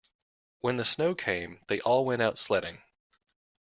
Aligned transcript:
When 0.61 0.77
the 0.77 0.83
snow 0.83 1.13
came, 1.13 1.59
they 1.67 1.79
all 1.79 2.03
went 2.05 2.23
out 2.23 2.35
sledging. 2.35 2.81